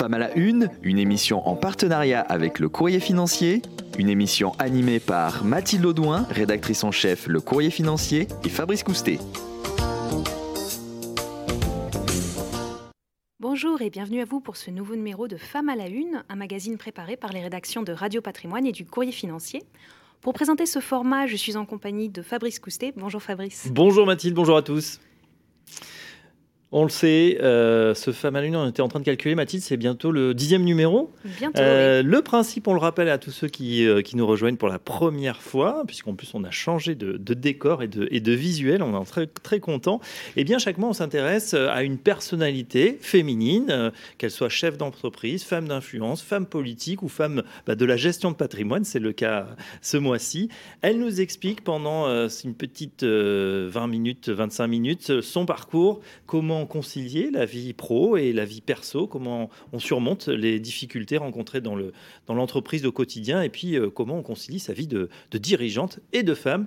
[0.00, 3.60] Femme à la Une, une émission en partenariat avec le Courrier Financier,
[3.98, 9.18] une émission animée par Mathilde Audouin, rédactrice en chef Le Courrier Financier, et Fabrice Coustet.
[13.40, 16.36] Bonjour et bienvenue à vous pour ce nouveau numéro de Femme à la Une, un
[16.36, 19.62] magazine préparé par les rédactions de Radio Patrimoine et du Courrier Financier.
[20.22, 22.94] Pour présenter ce format, je suis en compagnie de Fabrice Coustet.
[22.96, 23.68] Bonjour Fabrice.
[23.70, 24.98] Bonjour Mathilde, bonjour à tous.
[26.72, 29.60] On le sait, euh, ce Femme à Lune, on était en train de calculer, Mathilde,
[29.64, 31.12] c'est bientôt le dixième numéro.
[31.24, 32.08] Bientôt, Euh, oui.
[32.08, 34.78] Le principe, on le rappelle à tous ceux qui, euh, qui nous rejoignent pour la
[34.78, 38.84] première fois, puisqu'en plus on a changé de, de décor et de, et de visuel,
[38.84, 40.00] on est très, très content.
[40.36, 45.66] Et bien chaque mois, on s'intéresse à une personnalité féminine, qu'elle soit chef d'entreprise, femme
[45.66, 49.48] d'influence, femme politique ou femme bah, de la gestion de patrimoine, c'est le cas
[49.82, 50.48] ce mois-ci.
[50.82, 52.06] Elle nous explique pendant
[52.44, 58.32] une petite euh, 20 minutes, 25 minutes, son parcours, comment concilier la vie pro et
[58.32, 61.92] la vie perso, comment on surmonte les difficultés rencontrées dans le
[62.28, 66.22] l'entreprise au quotidien, et puis euh, comment on concilie sa vie de, de dirigeante et
[66.22, 66.66] de femme?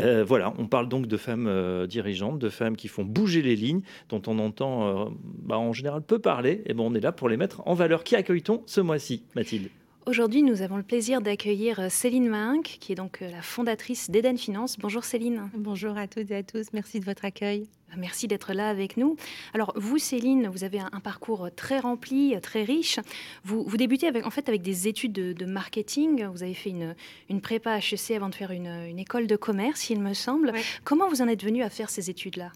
[0.00, 3.54] Euh, voilà, on parle donc de femmes euh, dirigeantes, de femmes qui font bouger les
[3.54, 6.62] lignes, dont on entend bah, en général peu parler.
[6.66, 8.02] Et bon, on est là pour les mettre en valeur.
[8.02, 9.68] Qui accueille-t-on ce mois-ci, Mathilde?
[10.06, 14.10] Aujourd'hui, nous avons le plaisir d'accueillir euh, Céline Mahinck, qui est donc euh, la fondatrice
[14.10, 14.76] d'Eden Finance.
[14.78, 15.48] Bonjour Céline.
[15.56, 17.68] Bonjour à toutes et à tous, merci de votre accueil.
[17.96, 19.16] Merci d'être là avec nous.
[19.54, 23.00] Alors vous, Céline, vous avez un, un parcours très rempli, très riche.
[23.44, 26.26] Vous, vous débutez avec, en fait avec des études de, de marketing.
[26.26, 26.94] Vous avez fait une,
[27.30, 30.50] une prépa HEC avant de faire une, une école de commerce, il me semble.
[30.50, 30.62] Ouais.
[30.82, 32.52] Comment vous en êtes venu à faire ces études-là?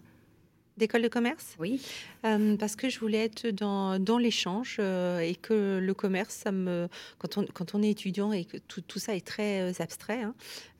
[0.79, 1.81] D'école de commerce Oui.
[2.25, 6.51] Euh, Parce que je voulais être dans, dans l'échange euh, et que le commerce, ça
[6.51, 6.87] me,
[7.19, 10.21] quand, on, quand on est étudiant et que tout, tout ça est très euh, abstrait,
[10.23, 10.33] hein,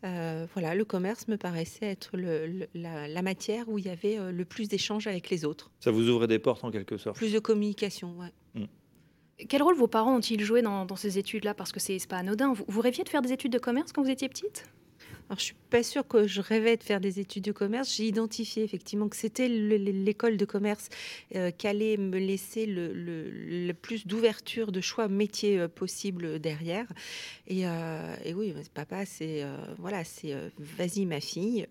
[0.05, 3.89] euh, voilà, le commerce me paraissait être le- le- la, la matière où il y
[3.89, 7.17] avait le plus d'échanges avec les autres, Ça vous ouvre des portes en quelque sorte.
[7.17, 8.15] plus de communication.
[8.19, 8.67] ouais.
[9.47, 11.53] Quel rôle vos parents ont-ils joué dans, dans ces études-là?
[11.53, 12.51] Parce que c'est c'est pas anodin.
[12.53, 14.65] Vous, vous rêviez de faire des études de commerce quand vous étiez petite?
[15.29, 17.95] Alors, je suis pas sûre que je rêvais de faire des études de commerce.
[17.95, 20.89] J'ai identifié effectivement que c'était le- le- l'école de commerce
[21.35, 26.87] euh, qui allait me laisser le, plus d'ouverture de choix métier euh, possible derrière.
[27.47, 31.67] Et, euh, oui, papa, c'est euh, voilà, c'est vas-y ma fille,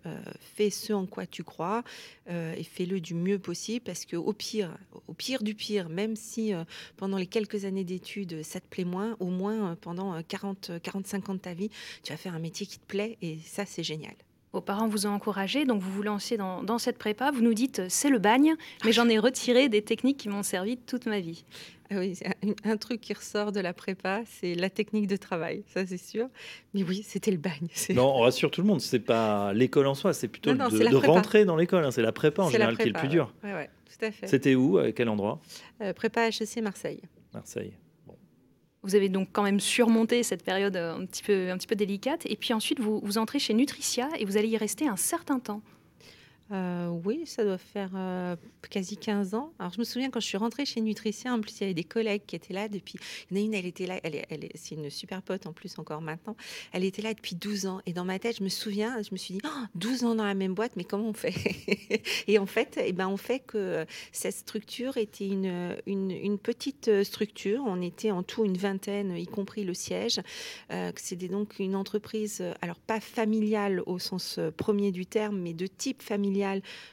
[0.56, 1.82] fais ce en quoi tu crois
[2.30, 4.76] et fais-le du mieux possible parce que au pire,
[5.06, 6.52] au pire du pire, même si
[6.96, 10.78] pendant les quelques années d'études ça te plaît moins, au moins pendant euh, 40, euh,
[10.78, 11.70] 45 ans de ta vie,
[12.02, 14.14] tu vas faire un métier qui te plaît et ça c'est génial.
[14.54, 17.30] Vos parents vous ont encouragé, donc vous vous lancez dans, dans cette prépa.
[17.30, 18.54] Vous nous dites euh, c'est le bagne,
[18.84, 21.44] mais j'en ai retiré des techniques qui m'ont servi toute ma vie.
[21.90, 22.18] Ah oui,
[22.64, 25.98] un, un truc qui ressort de la prépa, c'est la technique de travail, ça c'est
[25.98, 26.28] sûr.
[26.72, 27.68] Mais oui, c'était le bagne.
[27.90, 30.78] Non, on rassure tout le monde, c'est pas l'école en soi, c'est plutôt Non, non,
[30.78, 31.84] de, rentrer dans l'école.
[31.84, 31.90] hein.
[31.90, 33.34] C'est la prépa en général qui est le plus dur.
[33.44, 34.26] Ouais, ouais, tout à fait.
[34.28, 35.40] C'était où À quel endroit?
[35.82, 37.02] Euh, prépa HEC Marseille.
[37.34, 37.72] Marseille.
[38.88, 42.24] Vous avez donc quand même surmonté cette période euh, un petit peu, délicate.
[42.24, 45.38] Et puis ensuite, vous, vous entrez chez Nutricia et vous allez y rester un certain
[45.38, 45.60] temps.
[46.50, 48.34] Euh, oui, ça doit faire euh,
[48.70, 49.52] quasi 15 ans.
[49.58, 51.74] Alors, je me souviens quand je suis rentrée chez Nutricia, en plus, il y avait
[51.74, 52.98] des collègues qui étaient là depuis.
[53.30, 55.46] Il y en a une, elle était là, elle elle est- c'est une super pote
[55.46, 56.36] en plus, encore maintenant.
[56.72, 57.82] Elle était là depuis 12 ans.
[57.84, 60.24] Et dans ma tête, je me souviens, je me suis dit, Oh, 12 ans dans
[60.24, 61.34] la même boîte, mais comment on fait?
[62.28, 67.62] Et en fait, eh ben, on fait que cette structure était une, une, petite structure.
[67.66, 70.20] On était en tout une vingtaine, y compris le siège.
[70.72, 75.66] Euh, C'était donc une entreprise, alors pas familiale au sens premier du terme, mais de
[75.66, 76.37] type familial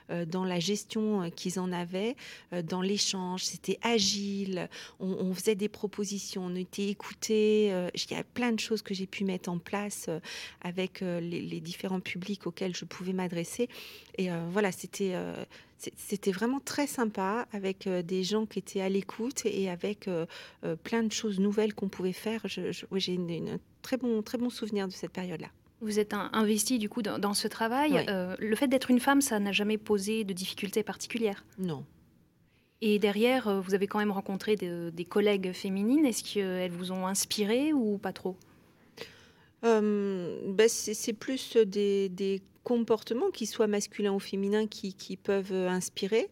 [0.10, 2.16] euh, dans la gestion euh, qu'ils en avaient,
[2.54, 3.44] euh, dans l'échange.
[3.44, 4.70] C'était agile,
[5.00, 7.68] on, faisait des propositions, on était écoutés.
[7.94, 10.10] Il y a plein de choses que j'ai pu mettre en place
[10.62, 13.70] avec les, différents publics auxquels je pouvais m'adresser.
[14.18, 15.16] Et voilà, c'était
[15.78, 20.10] c'était vraiment très sympa avec des gens qui étaient à l'écoute et avec
[20.84, 22.42] plein de choses nouvelles qu'on pouvait faire.
[22.46, 25.50] J'ai un très bon, très bon souvenir de cette période-là.
[25.86, 27.94] Vous êtes un- investi du coup dans, dans ce travail.
[27.94, 28.06] Oui.
[28.10, 31.46] Euh, le fait d'être une femme, ça n'a jamais posé de difficultés particulières?
[31.60, 31.86] Non.
[32.82, 36.06] Et derrière, euh, vous avez quand même rencontré de- des collègues féminines.
[36.06, 38.36] Est-ce qu'elles vous ont inspiré ou pas trop?
[39.64, 45.54] Euh, ben, c'est plus des, des comportements, qu'ils soient masculins ou féminins, qui, qui peuvent
[45.54, 46.30] euh, inspirer.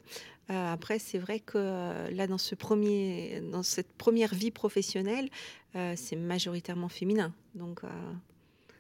[0.50, 5.29] Euh, après, c'est vrai que euh, là, dans, ce premier, dans cette première vie professionnelle,
[5.75, 7.33] euh, c'est majoritairement féminin.
[7.55, 7.88] Donc, euh,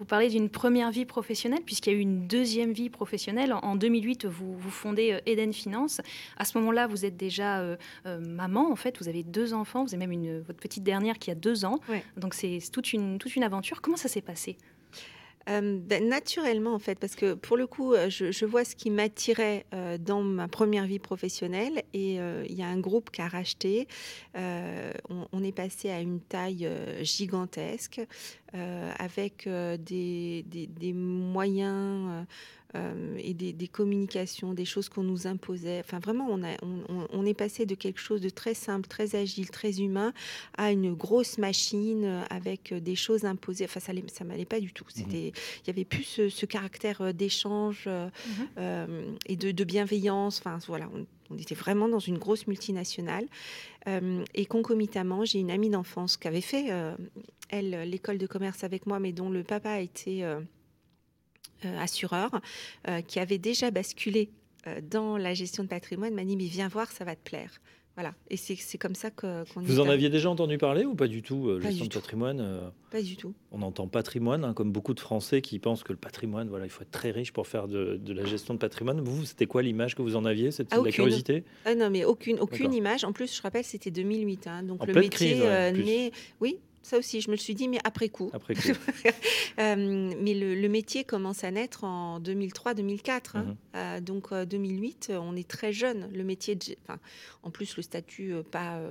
[0.03, 3.53] Vous parlez d'une première vie professionnelle, puisqu'il y a eu une deuxième vie professionnelle.
[3.53, 6.01] En 2008, vous, vous fondez euh, Eden Finance.
[6.35, 8.99] À ce moment-là, vous êtes déjà euh, euh, maman, en fait.
[8.99, 9.85] Vous avez deux enfants.
[9.85, 11.79] Vous avez même une, votre petite dernière qui a deux ans.
[11.87, 12.03] Ouais.
[12.17, 13.81] Donc, c'est c'est toute une, toute une aventure.
[13.81, 14.57] Comment ça s'est passé?
[15.45, 19.65] Ben, naturellement, en fait, parce que pour le coup, je, vois ce qui m'attirait
[19.99, 23.89] dans ma première vie professionnelle et il y a un groupe qui a racheté.
[24.35, 26.69] On, est passé à une taille
[27.01, 27.99] gigantesque
[28.99, 32.25] avec des, des, moyens
[32.75, 35.79] euh, et des, communications, des choses qu'on nous imposait.
[35.79, 39.51] Enfin, vraiment, on, a, on, est passé de quelque chose de très simple, très agile,
[39.51, 40.11] très humain,
[40.57, 43.65] à une grosse machine euh, avec des choses imposées.
[43.65, 44.85] Enfin, ça ne m'allait pas du tout.
[44.87, 48.93] C'était, il y avait plus ce, caractère euh, d'échange mmh
[49.27, 50.39] et de, bienveillance.
[50.39, 50.89] Enfin, voilà.
[50.95, 51.05] On,
[51.41, 53.27] était vraiment dans une grosse multinationale.
[54.33, 56.71] et concomitamment, j'ai une amie d'enfance qui avait fait,
[57.49, 60.23] elle, l'école de commerce avec moi, mais dont le papa a été
[61.65, 62.41] euh, assureur
[62.87, 64.29] euh, qui avait déjà basculé
[64.67, 67.61] euh, dans la gestion de patrimoine m'a dit mais viens voir, ça va te plaire.
[67.95, 69.43] Voilà, et c'est comme ça qu'on.
[69.55, 73.15] Vous en aviez déjà entendu parler ou pas du tout, gestion de patrimoine Pas du
[73.17, 73.33] tout.
[73.51, 76.69] On entend patrimoine, hein, comme beaucoup de Français qui pensent que le patrimoine, voilà, il
[76.69, 78.99] faut être très riche pour faire de, la gestion de patrimoine.
[79.01, 81.43] Vous, c'était quoi l'image que vous en aviez C'était ah, la curiosité?
[81.65, 83.03] Ah, Non, mais aucune, aucune image.
[83.03, 85.35] En plus, je rappelle, c'était 2008, hein, donc le métier
[85.73, 86.11] né.
[86.41, 88.29] Oui, ça aussi, je me le suis dit, mais après coup.
[88.33, 88.53] Après
[89.59, 93.21] euh, mais le, métier commence à naître en 2003-2004.
[93.35, 93.43] Hein.
[93.43, 93.55] Mhm.
[93.75, 96.09] Euh, donc 2008, euh, on est très jeune.
[96.13, 96.59] Le métier,
[97.41, 98.81] en plus, le statut pas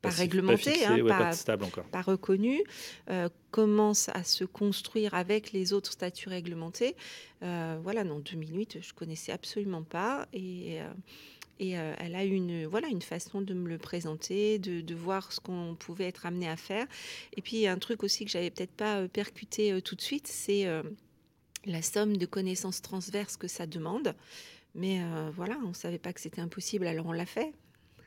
[0.00, 1.84] pas, réglementé, pas, hein, pas, stable encore.
[1.86, 2.62] pas reconnu,
[3.50, 6.94] commence à se construire avec les autres statuts réglementés.
[7.40, 10.78] voilà, en 2008, je connaissais absolument pas et
[11.60, 15.40] et euh, elle a une, voilà, une façon de me le présenter, de, voir ce
[15.40, 16.86] qu'on pouvait être amené à faire.
[17.36, 20.26] Et puis, un truc aussi que j'avais peut-être pas euh, percuté euh, tout de suite,
[20.26, 20.66] c'est
[21.64, 24.14] la somme de connaissances transverses que ça demande.
[24.74, 25.00] Mais
[25.34, 27.52] voilà, on ne savait pas que c'était impossible, alors on l'a fait.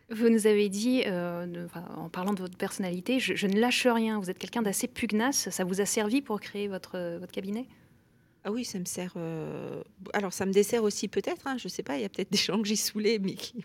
[0.09, 4.19] Vous nous avez dit, en parlant de votre personnalité, je, je ne lâche rien.
[4.19, 5.49] Vous êtes quelqu'un d'assez pugnace.
[5.49, 7.67] Ça vous a servi pour créer votre, votre cabinet?
[8.43, 9.13] Ah oui, ça me sert.
[9.17, 9.83] Euh,
[10.13, 11.45] alors, ça me dessert aussi peut-être.
[11.45, 11.97] Hein, je ne sais pas.
[11.97, 13.55] Il y a peut-être des gens que j'ai saoulés, mais qui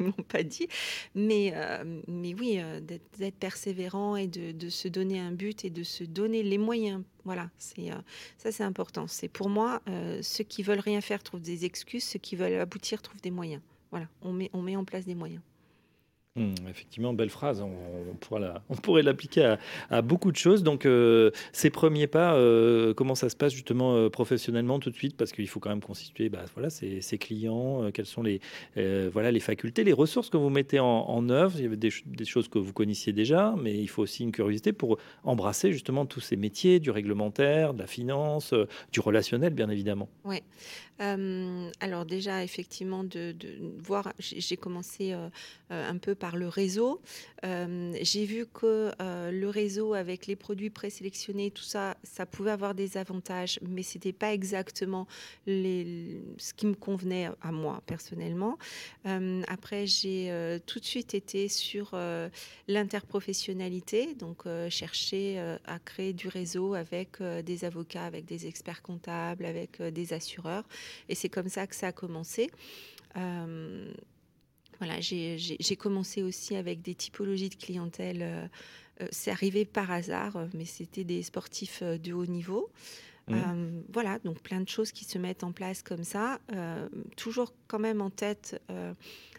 [0.00, 0.68] ne me l'ont pas dit.
[1.14, 5.82] Mais, euh, mais oui, euh, d'être persévérant et de, se donner un but et de
[5.82, 7.02] se donner les moyens.
[7.24, 7.90] Voilà, c'est
[8.38, 9.06] ça, c'est important.
[9.06, 9.82] C'est pour moi,
[10.22, 12.04] ceux qui veulent rien faire trouvent des excuses.
[12.04, 13.62] Ceux qui veulent aboutir trouvent des moyens.
[13.90, 15.42] Voilà, on met, on met en place des moyens.
[16.34, 17.60] Mmh, effectivement, belle phrase.
[17.60, 17.70] On,
[18.70, 19.56] on pourrait l'appliquer
[19.90, 20.62] à, beaucoup de choses.
[20.62, 24.94] Donc, euh, ces premiers pas, euh, comment ça se passe justement euh, professionnellement tout de
[24.94, 25.14] suite?
[25.14, 28.40] Parce qu'il faut quand même constituer bah, voilà, ses, clients, quelles sont les,
[29.12, 31.54] voilà, les facultés, les ressources que vous mettez en, œuvre.
[31.58, 31.90] Il y avait des,
[32.24, 36.20] choses que vous connaissiez déjà, mais il faut aussi une curiosité pour embrasser justement tous
[36.20, 38.54] ces métiers, du réglementaire, de la finance,
[38.90, 40.08] du relationnel, bien évidemment.
[40.24, 40.40] Oui.
[41.80, 43.34] Alors déjà, effectivement, de,
[43.78, 45.14] voir, j'ai commencé
[45.68, 47.00] un peu par le réseau.
[47.42, 48.92] j'ai vu que
[49.32, 54.12] le réseau avec les produits présélectionnés, tout ça, ça pouvait avoir des avantages, mais c'était
[54.12, 55.08] pas exactement
[55.48, 58.56] ce qui me convenait à moi personnellement.
[59.48, 61.98] après, j'ai tout de suite été sur
[62.68, 69.82] l'interprofessionnalité, donc chercher à créer du réseau avec des avocats, avec des experts comptables, avec
[69.82, 70.68] des assureurs.
[71.08, 72.48] Et c'est comme ça que ça a commencé.
[73.16, 73.92] Euh,
[74.82, 78.22] voilà, j'ai commencé aussi avec des typologies de clientèle.
[78.22, 78.46] Euh,
[79.00, 82.68] euh, c'est arrivé par hasard, mais c'était des sportifs de haut niveau.
[83.28, 83.84] Mmh.
[83.92, 86.40] voilà, donc plein de choses qui se mettent en place comme ça.
[87.16, 88.60] toujours quand même en tête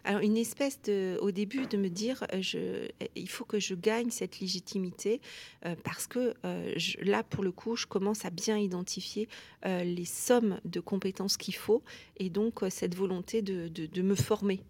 [0.06, 3.74] alors, une espèce de, au début, de me dire, euh, je, il faut que je
[3.74, 5.22] gagne cette légitimité
[5.64, 9.28] euh, parce que euh, là, pour le coup, je commence à bien identifier
[9.64, 11.82] les sommes de compétences qu'il faut
[12.18, 14.60] et donc cette volonté de, de me former.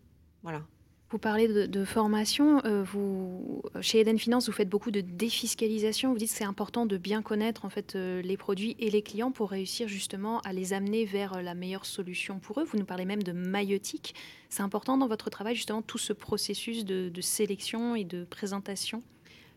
[0.44, 0.62] Voilà.
[1.10, 2.60] Vous parlez de, formation.
[2.64, 6.12] Euh, vous, chez Eden Finance, vous faites beaucoup de défiscalisation.
[6.12, 9.02] Vous dites que c'est important de bien connaître en fait euh, les produits et les
[9.02, 12.64] clients pour réussir justement à les amener vers la meilleure solution pour eux.
[12.64, 14.14] Vous nous parlez même de maïotique.
[14.48, 19.02] C'est important dans votre travail justement tout ce processus de, de sélection et de présentation?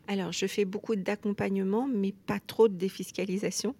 [0.08, 3.76] Alors, je fais beaucoup d'accompagnement, mais pas trop de défiscalisation.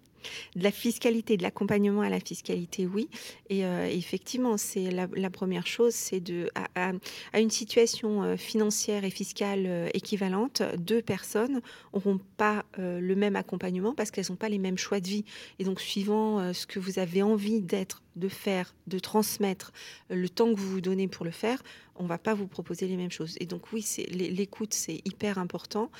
[0.56, 3.08] De la fiscalité, de l'accompagnement à la fiscalité, oui.
[3.48, 6.92] Et euh, effectivement, c'est la, première chose, c'est de à,
[7.38, 11.60] une situation euh, financière et fiscale euh, équivalente, deux personnes
[11.92, 15.24] n'auront pas le même accompagnement parce qu'elles n'ont pas les mêmes choix de vie.
[15.58, 19.72] Et donc, suivant ce que vous avez envie d'être, de faire, de transmettre,
[20.10, 21.62] le temps que vous vous donnez pour le faire,
[21.98, 23.36] on va pas vous proposer les mêmes choses.
[23.40, 25.90] Et donc oui, l'écoute, c'est hyper important.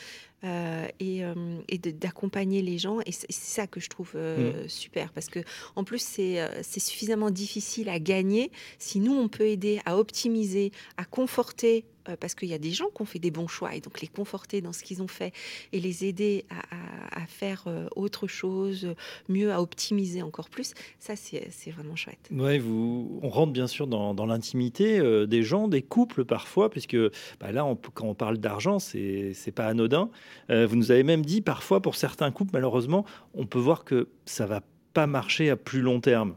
[0.45, 1.35] Euh, et, euh,
[2.01, 3.01] d'accompagner les gens.
[3.07, 4.69] Et c'est ça que je trouve euh, mm.
[4.69, 5.41] super, parce que
[5.75, 11.05] en plus, c'est suffisamment difficile à gagner si nous, on peut aider à optimiser, à
[11.05, 11.85] conforter
[12.17, 14.09] parce qu'il y a des gens qui ont fait des bons choix et donc les
[14.09, 15.33] conforter dans ce qu'ils ont fait
[15.73, 18.95] et les aider à, faire euh, autre chose,
[19.29, 22.29] mieux, à optimiser encore plus, ça c'est vraiment chouette.
[22.31, 26.97] Ouais, vous, on rentre bien sûr dans, l'intimité euh, des gens, des couples parfois, puisque
[27.41, 30.11] bah là, quand on parle d'argent, c'est pas anodin.
[30.49, 34.47] vous nous avez même dit parfois pour certains couples, malheureusement, on peut voir que ça
[34.47, 34.63] va
[34.95, 36.35] pas marcher à plus long terme.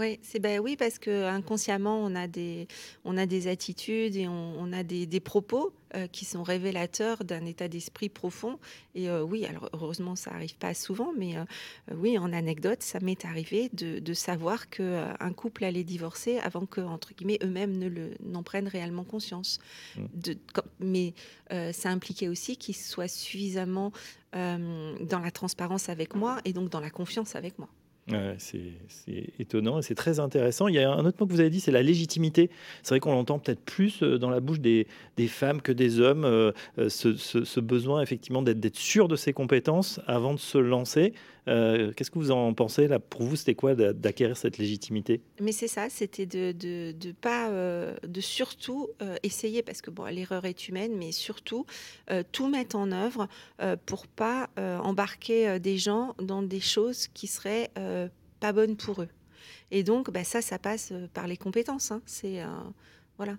[0.00, 2.68] Oui, c'est ben oui parce que inconsciemment on a des
[3.04, 7.68] on a des attitudes et on, a des, propos euh, qui sont révélateurs d'un état
[7.68, 8.58] d'esprit profond.
[8.94, 11.44] Et euh, oui, alors heureusement ça arrive pas souvent, mais euh,
[11.94, 16.80] oui, en anecdote, ça m'est arrivé de, savoir que un couple allait divorcer avant que
[16.80, 19.58] entre guillemets eux-mêmes ne le n'en prennent réellement conscience.
[19.96, 20.04] Mmh.
[20.14, 20.38] De,
[20.78, 21.12] mais
[21.72, 23.92] ça impliquait aussi qu'ils soient suffisamment
[24.32, 27.68] dans la transparence avec moi et donc dans la confiance avec moi
[28.38, 30.68] c'est étonnant et c'est très intéressant.
[30.68, 32.50] Il y a un autre mot que vous avez dit, c'est la légitimité.
[32.82, 34.86] C'est vrai qu'on l'entend peut-être plus euh, dans la bouche des,
[35.28, 40.34] femmes que des hommes, euh, euh, ce, besoin effectivement d'être sûr de ses compétences avant
[40.34, 41.12] de se lancer.
[41.46, 43.00] Qu'est-ce que vous en pensez là?
[43.00, 45.20] Pour vous, c'était quoi d'acquérir cette légitimité?
[45.40, 48.88] Mais c'est ça, c'était de, de, pas, de surtout
[49.24, 51.66] essayer, parce que bon, l'erreur est humaine, mais surtout
[52.30, 53.26] tout mettre en œuvre
[53.84, 57.70] pour pas embarquer des gens dans des choses qui seraient
[58.40, 59.08] pas bonne pour eux.
[59.70, 61.90] Et donc, bah, ça, ça passe euh, par les compétences.
[61.90, 62.02] Hein.
[62.06, 62.40] C'est
[63.16, 63.36] voilà.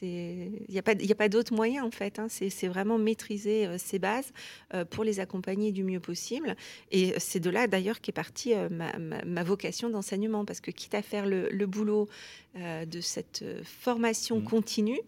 [0.00, 2.18] Il n'y a pas, pas d'autre moyen en fait.
[2.18, 2.28] Hein.
[2.28, 4.32] C'est vraiment maîtriser euh, ces bases
[4.74, 6.56] euh, pour les accompagner du mieux possible.
[6.90, 10.44] Et c'est de là d'ailleurs qu'est partie ma, vocation d'enseignement.
[10.44, 12.08] Parce que quitte à faire le, boulot
[12.54, 14.44] de cette formation mmh.
[14.44, 15.00] continue,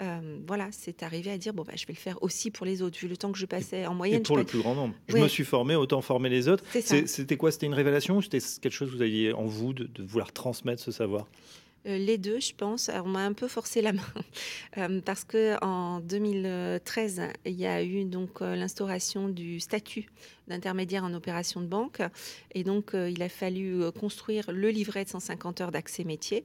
[0.00, 2.82] euh, voilà, c'est arrivé à dire bon bah, je vais le faire aussi pour les
[2.82, 4.22] autres vu le temps que je passais en moyenne.
[4.22, 4.94] pour le plus grand nombre.
[5.08, 6.64] Je me suis formé, autant former les autres.
[6.80, 7.50] C'était quoi?
[7.50, 10.82] C'était une révélation ou c'était quelque chose que vous aviez en vous de, vouloir transmettre
[10.82, 11.26] ce savoir?
[11.86, 12.90] Les deux, je pense.
[12.92, 14.02] on m'a un peu forcé la main
[14.78, 20.06] euh, parce que en 2013, il y a eu donc l'instauration du statut
[20.48, 22.02] d'intermédiaire en opération de banque,
[22.54, 26.44] et donc il a fallu construire le livret de 150 heures d'accès métier.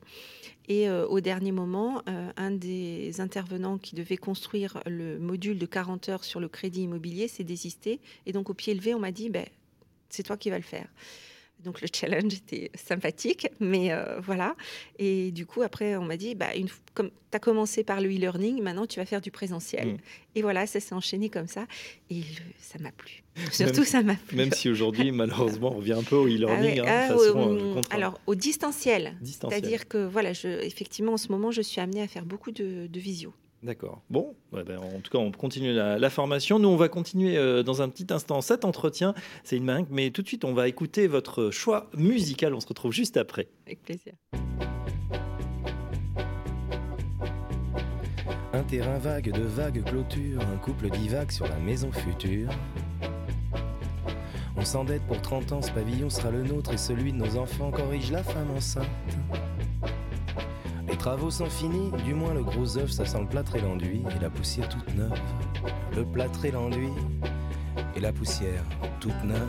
[0.67, 5.65] Et euh, au dernier moment, euh, un des intervenants qui devait construire le module de
[5.65, 7.99] 40 heures sur le crédit immobilier s'est désisté.
[8.25, 9.45] Et donc au pied levé, on m'a dit, ben,
[10.09, 10.87] c'est toi qui vas le faire.
[11.63, 14.55] Donc le challenge était sympathique, mais euh, voilà.
[14.99, 18.09] Et du coup, après, on m'a dit, bah, une, comme tu as commencé par le
[18.09, 19.87] e-learning, maintenant tu vas faire du présentiel.
[19.87, 19.97] Mm.
[20.35, 21.67] Et voilà, ça s'est enchaîné comme ça.
[22.09, 22.21] Et
[22.59, 23.23] ça m'a plu.
[23.51, 24.37] Surtout, ça m'a plu.
[24.37, 26.81] Même si aujourd'hui, malheureusement, on revient un peu au e-learning.
[26.85, 29.17] Ah hein, ah, euh, alors, au distanciel.
[29.23, 32.87] C'est-à-dire que, voilà, je, effectivement, en ce moment, je suis amenée à faire beaucoup de,
[32.87, 33.33] de visio.
[33.63, 34.01] D'accord.
[34.09, 36.57] Bon, ben, en tout cas, on continue la, formation.
[36.57, 39.13] Nous, on va continuer euh, dans un petit instant cet entretien.
[39.43, 42.55] C'est une main, mais tout de suite, on va écouter votre choix musical.
[42.55, 43.47] On se retrouve juste après.
[43.67, 44.13] Avec plaisir.
[48.53, 52.49] Un terrain vague de vagues clôtures, un couple divague sur la maison future.
[54.57, 57.71] On s'endette pour 30 ans, ce pavillon sera le nôtre et celui de nos enfants
[57.71, 58.87] corrige la femme enceinte.
[61.01, 64.19] Travaux sont finis, du moins le gros œuf, ça sent le plâtre et l'enduit, et
[64.21, 65.19] la poussière toute neuve.
[65.95, 66.93] Le plâtre et l'enduit,
[67.95, 68.61] et la poussière
[68.99, 69.39] toute neuve.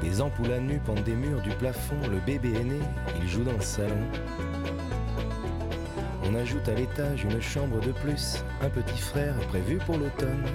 [0.00, 2.80] Des ampoules à nu pendent des murs du plafond, le bébé est né,
[3.20, 4.06] il joue dans le salon.
[6.24, 10.46] On ajoute à l'étage une chambre de plus, un petit frère prévu pour l'automne.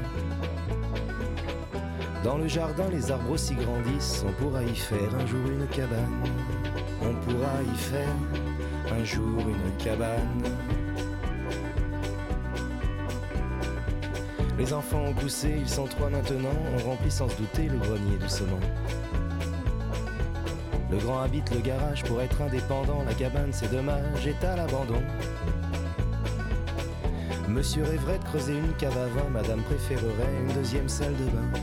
[2.23, 6.50] Dans le jardin, les arbres aussi grandissent, on pourra y faire un jour une cabane.
[7.01, 8.15] On pourra y faire
[8.93, 10.43] un jour une cabane.
[14.57, 18.17] Les enfants ont poussé, ils sont trois maintenant, on remplit sans se douter le grenier
[18.19, 18.59] doucement.
[20.91, 25.01] Le grand habite le garage pour être indépendant, la cabane c'est dommage, est à l'abandon.
[27.47, 31.59] Monsieur rêverait de creuser une cave à vin, madame préférerait une deuxième salle de bain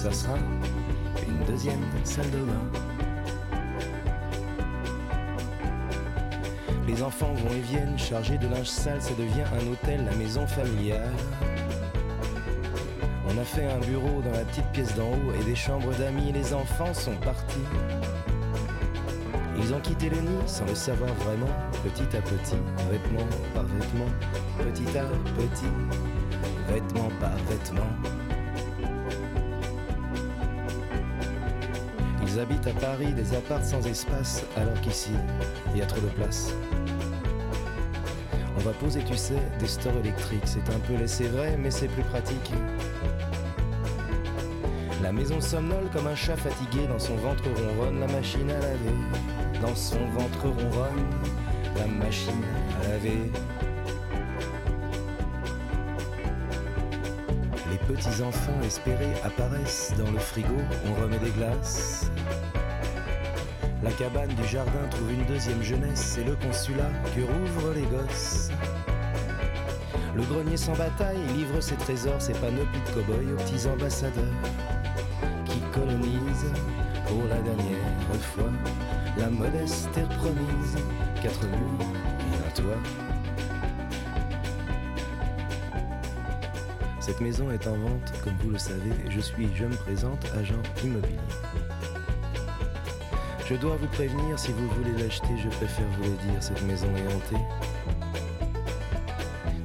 [0.00, 0.38] ça sera
[1.28, 2.79] une deuxième salle de bain.
[7.00, 10.46] Les enfants vont et viennent, chargés de linge sale, ça devient un hôtel, la maison
[10.46, 11.08] familiale.
[13.26, 16.30] On a fait un bureau dans la petite pièce d'en haut et des chambres d'amis,
[16.30, 17.64] les enfants sont partis.
[19.56, 21.48] Ils ont quitté le nid sans le savoir vraiment,
[21.82, 22.58] petit à petit,
[22.90, 24.10] vêtement par vêtement,
[24.58, 25.04] petit à
[25.40, 25.72] petit,
[26.68, 27.90] vêtement par vêtement.
[32.26, 35.12] Ils habitent à Paris des apparts sans espace, alors qu'ici,
[35.72, 36.52] il y a trop de place.
[38.60, 40.42] On va poser, tu sais, des stores électriques.
[40.44, 42.52] C'est un peu laissé vrai, mais c'est plus pratique.
[45.02, 46.86] La maison somnole comme un chat fatigué.
[46.86, 49.62] Dans son ventre ronronne la machine à laver.
[49.62, 51.06] Dans son ventre ronronne
[51.74, 52.44] la machine
[52.84, 53.32] à laver.
[57.70, 62.10] Les petits enfants espérés apparaissent dans le frigo, on remet des glaces.
[63.82, 68.50] La cabane du jardin trouve une deuxième jeunesse, c'est le consulat que rouvrent les gosses.
[70.14, 74.24] Le grenier sans bataille livre ses trésors, ses panoplies de cow-boys aux petits ambassadeurs
[75.46, 76.52] qui colonisent
[77.06, 78.50] pour la dernière fois
[79.16, 80.76] la modeste terre promise,
[81.22, 81.86] quatre murs
[82.20, 82.82] et un toit.
[87.00, 90.62] Cette maison est en vente, comme vous le savez, je suis, je me présente, agent
[90.84, 91.16] immobilier.
[93.50, 96.86] Je dois vous prévenir, si vous voulez l'acheter, je préfère vous le dire, cette maison
[96.94, 97.44] est hantée.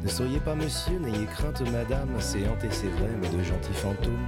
[0.04, 4.26] Ne soyez pas monsieur, n'ayez crainte madame, c'est hanté, c'est vrai, mais de gentils fantômes,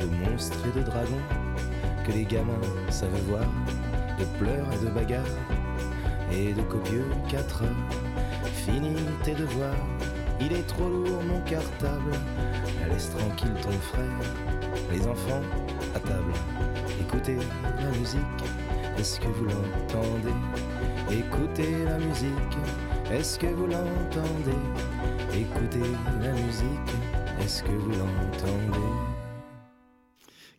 [0.00, 1.20] de monstres et de dragons,
[2.06, 3.48] que les gamins savent voir,
[4.20, 5.26] de pleurs et de bagarres,
[6.30, 7.88] et de copieux quatre heures.
[8.54, 8.94] Fini
[9.24, 9.84] tes devoirs,
[10.40, 12.12] il est trop lourd mon cartable,
[12.88, 14.20] laisse tranquille ton frère,
[14.92, 15.42] les enfants
[15.92, 16.32] à table,
[17.00, 17.38] écoutez
[17.80, 18.20] la musique,
[18.98, 20.34] est-ce que vous l'entendez?
[21.10, 22.30] Écoutez la musique,
[23.10, 24.58] est-ce que vous l'entendez?
[25.34, 26.66] Écoutez la musique,
[27.40, 28.86] est-ce que vous l'entendez?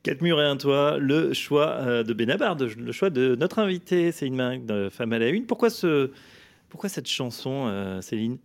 [0.04, 4.12] Quatre murs et un toit, le choix euh, de Benabar, le choix de notre invité,
[4.12, 5.46] Céline Mac, de Femme à la Une.
[5.46, 5.70] Pourquoi,
[6.70, 8.38] pourquoi cette chanson, euh, Céline?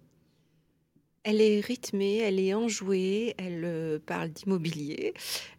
[1.30, 5.12] Elle est rythmée, elle est enjouée, elle euh, parle d'immobilier.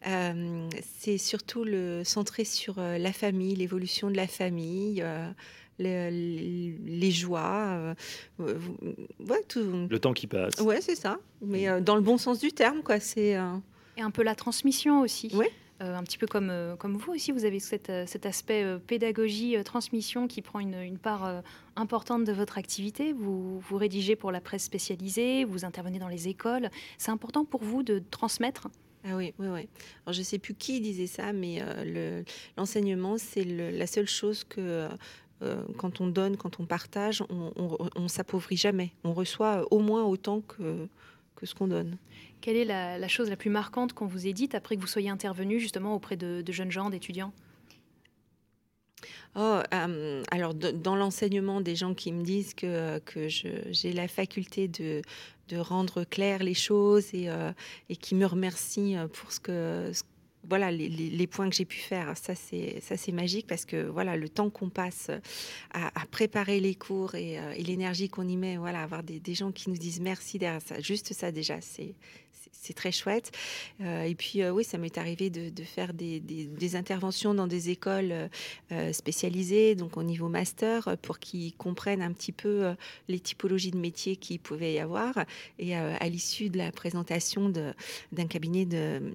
[0.08, 5.30] Euh, c'est surtout le, centré sur euh, la famille, l'évolution de la famille, euh,
[5.78, 7.94] le- les joies.
[8.40, 9.88] ouais, tout.
[9.88, 10.60] Le temps qui passe.
[10.60, 11.20] Ouais, c'est ça.
[11.42, 13.00] Mais euh, dans le bon sens du terme, quoi.
[13.00, 13.36] C'est.
[13.38, 13.54] euh,
[13.96, 15.30] Et un peu la transmission aussi.
[15.36, 15.52] Ouais.
[15.82, 17.60] Euh, un petit peu comme, euh, comme vous aussi, vous avez
[17.90, 21.42] euh, cet aspect pédagogie, transmission qui prend une, part
[21.76, 23.14] importante de votre activité.
[23.14, 26.70] Vous, vous rédigez pour la presse spécialisée, vous intervenez dans les écoles.
[26.98, 28.68] C'est important pour vous de transmettre
[29.06, 29.70] Ah oui, oui, oui.
[30.06, 32.24] Alors, je ne sais plus qui disait ça, mais le-
[32.58, 34.90] l'enseignement, c'est la seule chose que,
[35.78, 38.92] quand on donne, quand on partage, on, on, on s'appauvrit jamais.
[39.06, 40.90] On reçoit au moins autant que,
[41.40, 41.98] que ce qu'on donne.
[42.42, 44.88] Quelle est la, la chose la plus marquante qu'on vous ait dite après que vous
[44.88, 47.34] soyez intervenu justement auprès de, de jeunes gens, d'étudiants?
[49.36, 54.68] Oh, euh, alors, dans l'enseignement, des gens qui me disent que, que j'ai la faculté
[54.68, 55.02] de,
[55.48, 57.52] de rendre claires les choses et, euh,
[57.90, 59.92] et qui me remercient euh, pour ce que.
[59.94, 60.04] ce-
[60.50, 64.18] voilà les, points que j'ai pu faire, ça c'est ça c'est magique parce que voilà
[64.18, 65.12] le temps qu'on passe
[65.74, 69.36] à, préparer les cours et, euh, et l'énergie qu'on y met, voilà avoir des, des
[69.36, 71.94] gens qui nous disent merci derrière ça, juste ça déjà c'est
[72.52, 73.32] c'est- très chouette.
[73.82, 78.30] Euh, et puis euh, oui, ça m'est arrivé de, faire des, interventions dans des écoles
[78.72, 82.76] euh, spécialisées, donc au niveau master, pour qu'ils comprennent un petit peu
[83.08, 85.26] les typologies de métiers qu'il pouvait y avoir.
[85.58, 89.12] Et à l'issue de la présentation d'un cabinet de,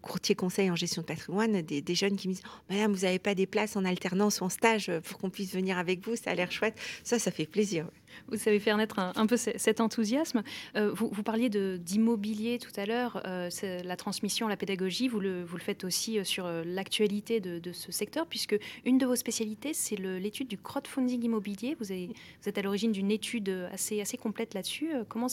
[0.00, 3.34] courtier conseil en gestion de patrimoine, des, jeunes qui me disent Madame, vous n'avez pas
[3.34, 6.34] des places en alternance ou en stage pour qu'on puisse venir avec vous Ça a
[6.34, 6.78] l'air chouette.
[7.02, 7.86] Ça, ça fait plaisir.
[8.28, 10.42] Vous savez faire naître un, peu ce- cet enthousiasme.
[10.76, 13.48] Euh, vous, parliez d'immobilier tout à l'heure, euh,
[13.84, 18.56] la transmission, la pédagogie, vous le, faites aussi euh, sur l'actualité de, ce secteur, puisque
[18.84, 21.76] une de vos spécialités, c'est l'étude du crowdfunding immobilier.
[21.78, 24.90] Vous, êtes à l'origine d'une étude assez, complète là-dessus.
[25.08, 25.26] Comment,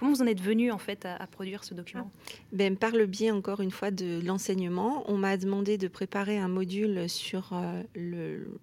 [0.00, 2.10] vous en êtes venu en fait à, produire ce document?
[2.52, 6.48] Ben, par le biais, encore une fois, de l'enseignement, on m'a demandé de préparer un
[6.48, 7.52] module sur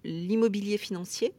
[0.04, 1.32] l'immobilier financier.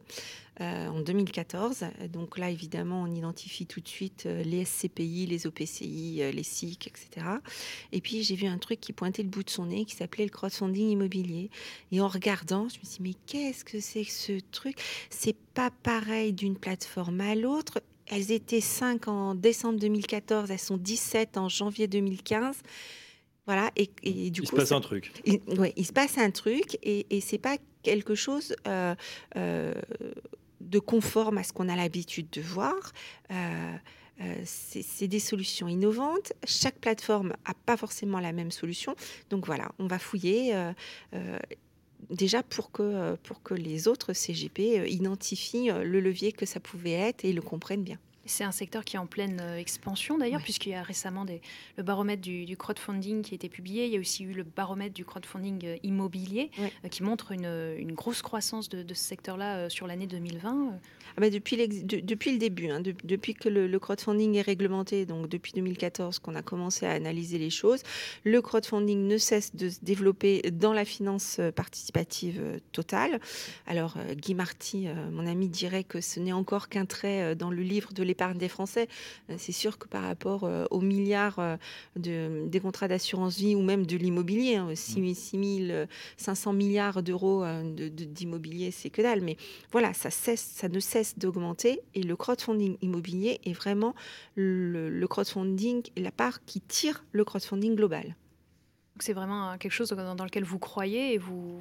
[0.60, 1.84] Euh, en 2014.
[2.12, 6.42] Donc là, évidemment, on identifie tout de suite euh, les SCPI, les OPCI, euh, les
[6.42, 7.26] SIC, etc.
[7.92, 10.24] Et puis, j'ai vu un truc qui pointait le bout de son nez, qui s'appelait
[10.24, 11.50] le crowdfunding immobilier.
[11.92, 14.78] Et en regardant, je me suis dit, mais qu'est-ce que c'est que ce truc?
[15.10, 17.82] C'est pas pareil d'une plateforme à l'autre.
[18.06, 22.56] Elles étaient 5 en décembre 2014, elles sont 17 en janvier 2015.
[23.46, 25.12] Voilà, et, et du Il se passe ça- un truc.
[25.24, 28.94] il, ouais, il se passe un truc et, et c'est pas quelque chose euh,
[29.36, 29.72] euh,
[30.60, 32.92] de conforme à ce qu'on a l'habitude de voir.
[33.30, 33.76] Euh,
[34.22, 36.32] euh, c'est des solutions innovantes.
[36.44, 38.96] Chaque plateforme n'a pas forcément la même solution.
[39.30, 41.38] Donc voilà, on va fouiller euh,
[42.08, 47.24] déjà pour que, pour que les autres CGP identifient le levier que ça pouvait être
[47.24, 47.98] et le comprennent bien.
[48.26, 51.40] C'est un secteur qui est en pleine euh, expansion d'ailleurs, puisqu'il y a récemment des,
[51.76, 53.86] le baromètre du, crowdfunding qui a été publié.
[53.86, 57.46] Il y a aussi eu le baromètre du crowdfunding euh, immobilier euh, qui montre une,
[57.78, 60.72] une, grosse croissance de, ce secteur-là sur l'année 2020.
[61.16, 65.52] Ah bah depuis, depuis le début, hein, depuis que le, crowdfunding est réglementé, donc depuis
[65.52, 67.82] 2014 qu'on a commencé à analyser les choses,
[68.24, 73.20] le crowdfunding ne cesse de se développer dans la finance participative totale.
[73.66, 77.92] Alors Guy Marty, mon ami, dirait que ce n'est encore qu'un trait dans le livre
[77.92, 78.88] de l'épargne des Français.
[79.28, 81.56] Euh, c'est sûr que par rapport euh, aux milliards euh,
[81.96, 88.70] de, des contrats d'assurance vie ou même de l'immobilier, 6, hein, 500 milliards d'euros d'immobilier,
[88.70, 89.20] c'est que dalle.
[89.20, 89.36] Mais
[89.70, 93.94] voilà, ça, cesse, ça ne cesse d'augmenter et le crowdfunding immobilier est vraiment
[94.34, 98.16] le, crowdfunding, la part qui tire le crowdfunding global.
[99.00, 101.60] C'est vraiment quelque chose dans lequel vous croyez et vous,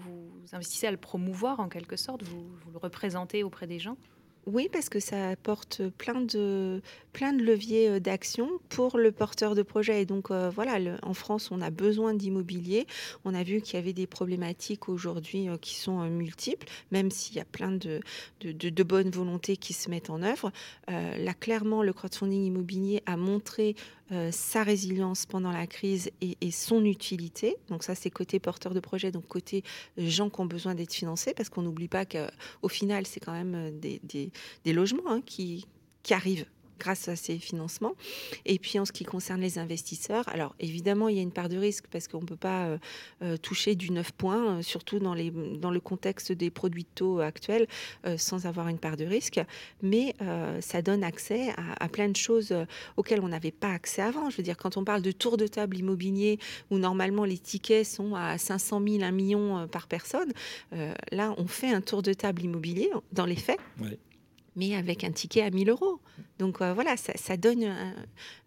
[0.54, 3.98] investissez à le promouvoir en quelque sorte, vous le représentez auprès des gens?
[4.48, 6.82] Oui, parce que ça apporte plein de,
[7.22, 10.04] leviers euh, d'action pour le porteur de projet.
[10.04, 12.86] Et donc, euh, voilà, en France, on a besoin d'immobilier.
[13.24, 17.36] On a vu qu'il y avait des problématiques aujourd'hui euh, qui sont multiples, même s'il
[17.36, 18.02] y a plein de,
[18.42, 20.52] de, de, bonnes volontés qui se mettent en œuvre.
[20.88, 23.76] là, clairement, le crowdfunding immobilier a montré
[24.32, 27.56] sa résilience pendant la crise et, son utilité.
[27.70, 29.64] Donc ça, c'est côté porteur de projet, donc côté
[29.98, 33.80] gens qui ont besoin d'être financés, parce qu'on n'oublie pas qu'au final, c'est quand même
[33.80, 34.00] des,
[34.64, 35.66] des, logements hein, qui,
[36.04, 36.46] qui arrivent
[36.80, 37.94] grâce à ces financements.
[38.46, 41.50] Et puis en ce qui concerne les investisseurs, alors évidemment il y a une part
[41.50, 42.78] de risque parce qu'on ne peut pas euh,
[43.22, 46.90] euh, toucher du 9 points, euh, surtout dans, les, dans le contexte des produits de
[46.96, 47.68] taux actuels,
[48.18, 49.42] sans avoir une part de risque.
[49.82, 50.14] Mais
[50.60, 52.54] ça donne accès à, plein de choses
[52.98, 54.30] auxquelles on n'avait pas accès avant.
[54.30, 57.86] Je veux dire, quand on parle de tour de table immobilier, où normalement les tickets
[57.86, 60.32] sont à 500 000, 1 million par personne,
[61.12, 63.60] là on fait un tour de table immobilier dans les faits.
[64.56, 66.00] mais avec un ticket à 1000 euros.
[66.40, 67.66] Donc euh, voilà, ça, donne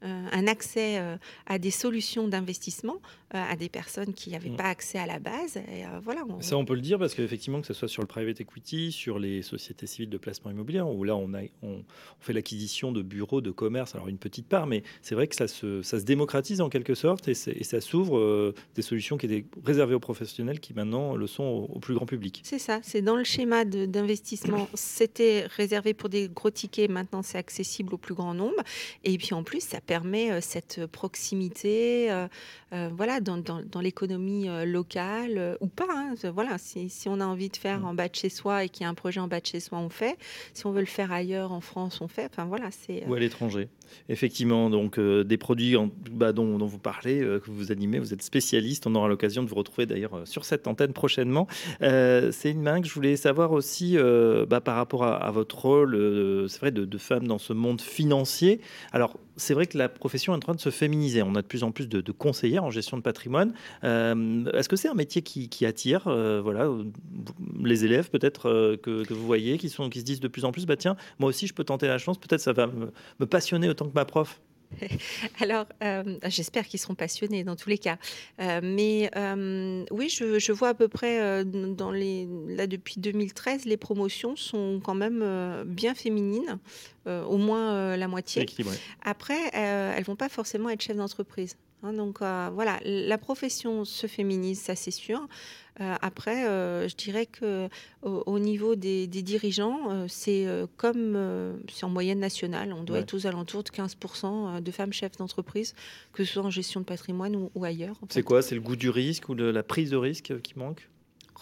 [0.02, 3.00] un, accès euh, à des solutions d'investissement
[3.35, 4.57] euh, à des personnes qui n'avaient mm.
[4.57, 5.57] pas accès à la base.
[5.57, 8.40] Et, voilà, Ça, on peut le dire parce qu'effectivement, que ce soit sur le private
[8.40, 11.83] equity, sur les sociétés civiles de placement immobilier, où là, on, a, on,
[12.20, 15.48] fait l'acquisition de bureaux de commerce, alors une petite part, mais c'est vrai que ça
[15.48, 19.94] se, ça se démocratise en quelque sorte et, ça s'ouvre des solutions qui étaient réservées
[19.94, 22.40] aux professionnels qui maintenant le sont au, au plus grand public.
[22.44, 27.38] C'est ça, c'est dans le schéma d'investissement, c'était réservé pour des gros tickets, maintenant c'est
[27.38, 27.58] accessible
[27.92, 28.62] au plus grand nombre.
[29.05, 32.27] Et puis en plus, ça permet euh, cette proximité euh,
[32.73, 35.87] euh, voilà, dans, dans, l'économie locale ou pas.
[35.90, 36.14] Hein.
[36.33, 37.85] Voilà, si, si, on a envie de faire mm.
[37.85, 39.61] en bas de chez soi et qu'il y a un projet en bas de chez
[39.61, 40.16] soi, on fait.
[40.53, 42.29] Si on veut le faire ailleurs, en France, on fait.
[42.31, 43.07] Enfin voilà, c'est.
[43.07, 43.68] Ou à l'étranger.
[44.11, 48.23] Effectivement, donc des produits en, bah, dont, dont, vous parlez, que vous animez, vous êtes
[48.23, 48.87] spécialiste.
[48.87, 51.47] On aura l'occasion de vous retrouver d'ailleurs sur cette antenne prochainement.
[51.81, 53.97] c'est une main que je voulais savoir aussi
[54.49, 58.61] bah, par rapport à, votre rôle, c'est vrai, de, de femme dans ce monde financier.
[58.92, 61.22] Alors, c'est vrai que la profession est en train de se féminiser.
[61.22, 63.54] On a de plus en plus de, conseillères en gestion de patrimoine.
[63.84, 66.68] Euh, est-ce que c'est un métier qui, attire euh, voilà,
[67.62, 70.52] les élèves peut-être euh, que, vous voyez, qui, sont, qui se disent de plus en
[70.52, 73.68] plus, bah, tiens, moi aussi je peux tenter la chance, peut-être ça va me passionner
[73.68, 74.40] autant que ma prof
[75.40, 77.98] Alors, euh, j'espère qu'ils seront passionnés dans tous les cas.
[78.40, 83.76] Euh, mais euh, oui, je, vois à peu près dans les là depuis 2013, les
[83.76, 86.59] promotions sont quand même bien féminines,
[87.07, 88.46] au moins la moitié.
[89.02, 91.57] Après, elles vont pas forcément être chefs d'entreprise.
[91.83, 95.29] Hein, donc voilà, la profession se féminise, ça c'est sûr.
[95.81, 97.69] Euh, après, euh, je dirais que
[98.03, 103.27] au, niveau des, dirigeants, euh, c'est comme c'est en moyenne nationale, on doit être aux
[103.27, 105.75] alentours de 15% de femmes chefs d'entreprise,
[106.12, 107.97] que ce soit en gestion de patrimoine ou, ailleurs.
[108.09, 108.43] C'est quoi?
[108.43, 110.88] C'est le goût du risque ou de la prise de risque qui manque?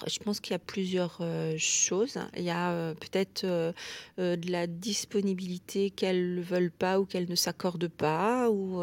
[0.07, 2.19] Je pense qu'il y a plusieurs euh, choses.
[2.37, 3.73] Il y a euh, peut-être euh,
[4.19, 8.51] de la disponibilité qu'elles ne veulent pas ou qu'elles ne s'accordent pas.
[8.51, 8.83] Ou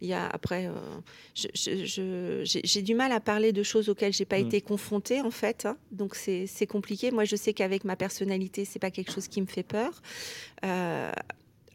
[0.00, 0.68] il y a après,
[1.34, 4.46] j'ai du mal à parler de choses auxquelles j'ai pas mmh.
[4.46, 5.66] été confrontée en fait.
[5.66, 5.76] Hein.
[5.90, 7.10] donc c'est compliqué.
[7.10, 10.02] Moi, je sais qu'avec ma personnalité, c'est pas quelque chose qui me fait peur.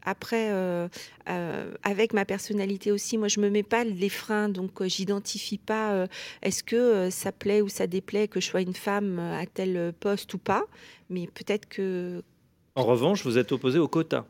[0.08, 0.88] Après, euh,
[1.28, 5.58] euh, avec ma personnalité aussi, moi, je me mets pas les freins, donc euh, j'identifie
[5.58, 6.06] pas
[6.40, 10.32] est-ce que ça plaît ou ça déplaît que je sois une femme à tel poste
[10.32, 10.64] ou pas.
[11.10, 12.22] Mais peut-être que.
[12.74, 14.26] En revanche, vous êtes opposé au quota.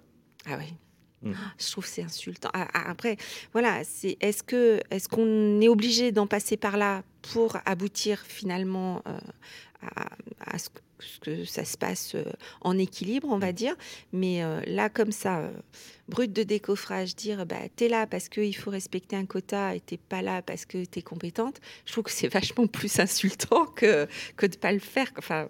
[0.46, 0.74] Ah oui.
[1.22, 1.34] Hmm.
[1.58, 2.50] Je trouve c'est insultant.
[2.52, 3.16] Ah, ah, après,
[3.52, 9.02] voilà, c'est est-ce que est-ce qu'on est obligé d'en passer par là pour aboutir finalement
[9.82, 10.08] à,
[10.40, 10.68] à, ce,
[11.20, 12.24] que ça se passe euh,
[12.60, 13.54] en équilibre, on va mm.
[13.54, 13.76] dire.
[14.12, 15.52] Mais euh, là, comme ça, euh,
[16.08, 19.96] brut de décoffrage, dire bah, t'es là parce qu'il faut respecter un quota et t'es
[19.98, 24.46] pas là parce que t'es compétente, je trouve que c'est vachement plus insultant que, que
[24.46, 25.10] de pas le faire.
[25.16, 25.48] Enfin,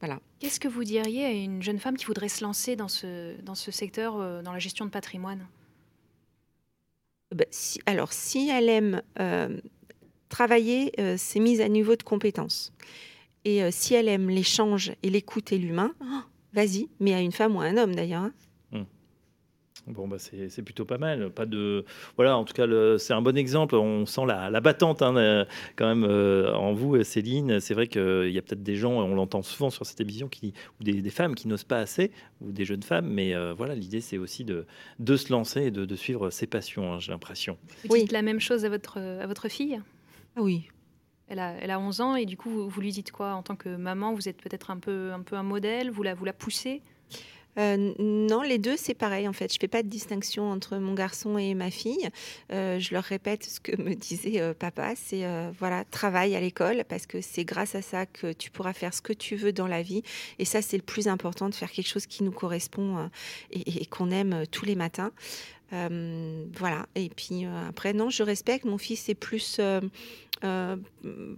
[0.00, 0.20] voilà.
[0.38, 3.56] Qu'est-ce que vous diriez à une jeune femme qui voudrait se lancer dans ce, dans
[3.56, 5.46] ce secteur, euh, dans la gestion de patrimoine?
[7.34, 9.60] Ben, si- alors, si elle aime euh,
[10.28, 12.72] travailler euh, ses mises à niveau de compétences,
[13.44, 16.04] et euh, si elle aime l'échange et l'écoute et l'humain, oh,
[16.52, 18.22] vas-y, mais à une femme ou à un homme d'ailleurs.
[18.22, 18.32] hein.
[19.86, 21.30] Bon, bah c'est c'est plutôt pas mal.
[21.30, 22.66] Pas de, voilà, en tout cas,
[22.98, 23.74] c'est un bon exemple.
[23.74, 25.46] On sent la, la battante hein, euh,
[25.76, 27.58] quand même euh, en vous, Céline.
[27.58, 30.52] C'est vrai qu'il y a peut-être des gens, on l'entend souvent sur cette émission, qui,
[30.78, 32.10] ou des, des femmes qui n'osent pas assez,
[32.42, 33.06] ou des jeunes femmes.
[33.08, 34.66] Mais euh, voilà, l'idée, c'est aussi de,
[34.98, 37.56] de se lancer et de, de suivre ses passions, hein, j'ai l'impression.
[37.84, 38.00] Vous Oui.
[38.02, 39.80] dites la même chose à votre, à votre fille?
[40.36, 40.68] Ah oui.
[41.28, 43.34] Elle a, elle a 11 ans et du coup, vous, lui dites quoi?
[43.34, 45.90] En tant que maman, vous êtes peut-être un peu, un peu un modèle?
[45.90, 46.82] Vous la, vous la poussez?
[47.58, 49.52] Euh, non, les deux, c'est pareil en fait.
[49.52, 52.08] Je fais pas de distinction entre mon garçon et ma fille.
[52.52, 55.24] Euh, je leur répète ce que me disait euh, papa, c'est
[55.58, 59.02] voilà, travaille à l'école parce que c'est grâce à ça que tu pourras faire ce
[59.02, 60.02] que tu veux dans la vie.
[60.38, 63.10] Et ça, c'est le plus important, de faire quelque chose qui nous correspond
[63.50, 65.10] et, qu'on aime tous les matins.
[65.72, 66.86] Euh, voilà.
[66.94, 68.64] Et puis euh, après, non, je respecte.
[68.64, 70.76] Mon fils est plus, euh,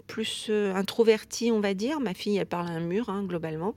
[0.07, 2.01] plus introverti, on va dire.
[2.01, 3.75] Ma fille, elle parle à un mur, hein, globalement.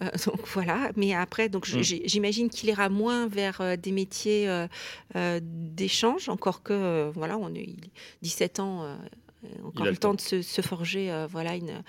[0.26, 0.90] Donc voilà.
[0.96, 1.82] Mais après, donc Mm.
[1.82, 4.48] j'imagine qu'il ira moins vers des métiers
[5.42, 7.90] d'échange, encore que voilà, on est il-
[8.22, 8.96] 17 ans.
[9.64, 10.14] encore a le le temps temps.
[10.14, 11.82] de se, se forger euh, voilà une,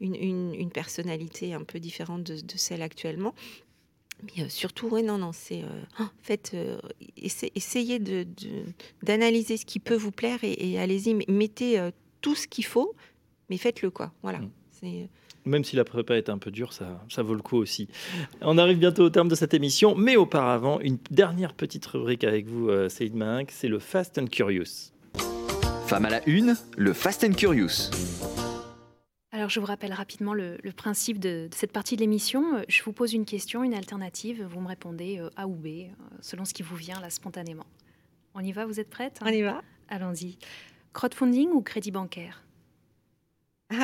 [0.00, 3.34] une, une- une personnalité un peu différente de, de celle actuellement.
[4.36, 6.78] Mais euh, surtout, oui, non, non, c'est euh, oh, faites, euh,
[7.20, 8.64] essa- essayez de- de-
[9.02, 12.94] d'analyser ce qui peut vous plaire et, et allez-y, mettez euh, tout ce qu'il faut,
[13.50, 14.12] mais faites-le quoi.
[14.22, 14.38] Voilà.
[14.38, 14.50] Mm.
[15.46, 17.88] Même si la prépa est un peu dure, ça, ça vaut le coup aussi.
[18.42, 22.46] On arrive bientôt au terme de cette émission, mais auparavant, une dernière petite rubrique avec
[22.46, 24.90] vous, euh, Céline Mahinck, c'est le Fast and Curious.
[25.86, 27.90] Femme à la une, le Fast and Curious.
[29.44, 32.56] Alors, je vous rappelle rapidement le, le principe de, de cette partie de l'émission.
[32.56, 34.42] Euh, Je vous pose une question, une alternative.
[34.42, 35.88] Vous me répondez euh, A ou B, euh,
[36.22, 37.66] selon ce qui vous vient là spontanément.
[38.32, 39.60] On y va Vous êtes prête on y va.
[39.90, 40.38] Allons-y.
[40.94, 42.42] Crowdfunding ou crédit bancaire?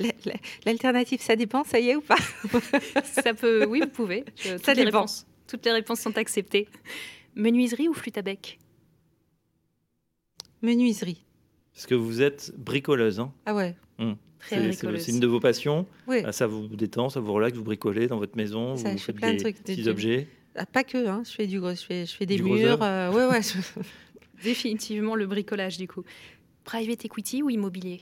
[0.00, 0.34] La-
[0.66, 2.16] L'alternative, ça dépend, ça y est ou pas?
[3.04, 4.24] Ça peut, oui, vous pouvez.
[4.34, 5.02] Je- Ça les dépend.
[5.02, 6.66] réponses- toutes les réponses sont acceptées.
[7.36, 8.58] Menuiserie ou flûte à bec
[10.60, 11.24] Menuiserie.
[11.74, 13.20] Parce que vous êtes bricoleuse.
[13.20, 13.32] hein.
[13.46, 13.74] Ah ouais.
[14.38, 15.86] Très C'est- une de vos passions.
[16.06, 16.22] Oui.
[16.24, 19.02] Ah, Ça vous détend, ça vous relaxe, vous bricolez dans votre maison, Ça, vous je
[19.02, 20.28] fais faites plein de des trucs de- petits de- objets.
[20.56, 21.22] Ah, pas que, hein.
[21.26, 22.82] je fais du gros, je fais, je fais des Du murs.
[22.82, 23.40] euh, ouais, ouais.
[24.42, 26.02] Définitivement le bricolage, du coup.
[26.64, 28.00] Private equity ou immobilier?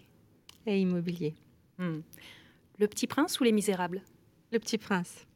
[0.66, 1.34] Et immobilier.
[1.78, 2.00] Hmm.
[2.78, 4.02] Le Petit Prince ou Les Misérables?
[4.52, 5.26] Le Petit Prince.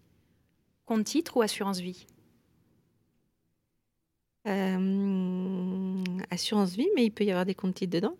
[0.86, 2.06] Compte titre ou assurance vie
[4.46, 8.16] Euh, assurance vie, mais il peut y avoir des comptes titres dedans.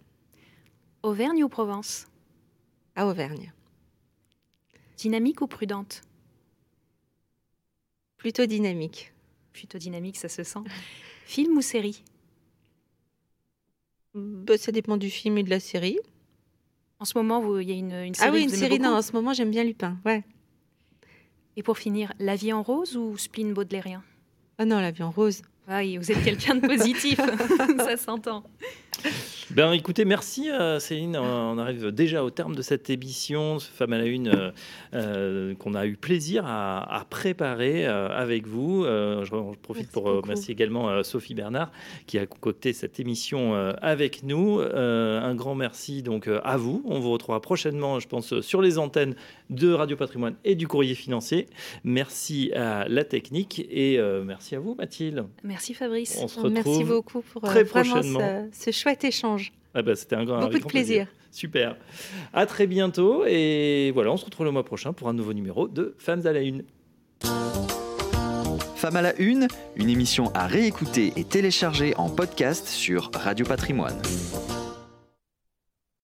[1.02, 2.06] Auvergne ou Provence?
[2.94, 3.52] À Auvergne.
[4.96, 6.02] Dynamique ou prudente?
[8.18, 9.12] Plutôt dynamique.
[9.52, 10.61] Plutôt dynamique, ça se sent.
[11.26, 12.04] Film ou série?
[14.14, 15.98] Bah, ça dépend du film et de la série.
[16.98, 18.28] En ce moment, il y a une, une série.
[18.28, 19.98] Ah oui, une série, non, en ce moment j'aime bien Lupin.
[20.04, 20.22] Ouais.
[21.56, 24.04] Et pour finir, La vie en rose ou Spleen baudelairien?
[24.58, 25.42] Ah non, la vie en rose.
[25.68, 27.20] Ah vous êtes quelqu'un de positif,
[27.79, 28.42] ça s'entend.
[29.55, 31.14] Ben écoutez, merci euh, Céline.
[31.14, 34.50] On arrive déjà au terme de cette émission, ce Femme à la Une, euh,
[34.94, 38.85] euh, qu'on a eu plaisir à, à préparer avec vous.
[38.85, 40.22] Je, je profite Merci pour beaucoup.
[40.22, 41.70] remercier également Sophie Bernard
[42.07, 44.61] qui a concocté cette émission avec nous.
[44.61, 46.83] Un grand merci donc à vous.
[46.87, 49.14] On vous retrouvera prochainement, je pense, sur les antennes
[49.50, 51.46] de Radio Patrimoine et du Courrier Financier.
[51.85, 55.26] Merci à la technique et merci à vous Mathilde.
[55.42, 56.18] Merci Fabrice.
[56.22, 56.52] On se retrouve.
[56.52, 58.48] Merci beaucoup pour très prochainement.
[58.52, 59.52] ce, ce chouette échange.
[59.74, 61.06] Ah bah, C'était un grand Beaucoup de grand plaisir.
[61.30, 61.76] Super.
[62.34, 63.24] À très bientôt.
[63.26, 66.32] Et voilà, on se retrouve le mois prochain pour un nouveau numéro de Femmes à
[66.32, 66.64] la Une.
[68.76, 74.02] Femme à la une, une émission à réécouter et télécharger en podcast sur Radio Patrimoine.